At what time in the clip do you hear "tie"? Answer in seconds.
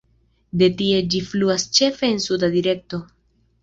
0.79-1.03